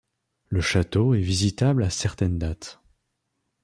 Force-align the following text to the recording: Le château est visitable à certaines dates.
Le 0.47 0.61
château 0.61 1.13
est 1.13 1.19
visitable 1.21 1.83
à 1.83 1.91
certaines 1.91 2.39
dates. 2.39 2.81